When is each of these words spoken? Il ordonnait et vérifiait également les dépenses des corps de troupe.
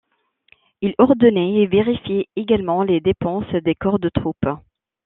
Il 0.81 0.95
ordonnait 0.97 1.61
et 1.61 1.67
vérifiait 1.67 2.27
également 2.35 2.81
les 2.81 3.01
dépenses 3.01 3.53
des 3.63 3.75
corps 3.75 3.99
de 3.99 4.09
troupe. 4.09 4.47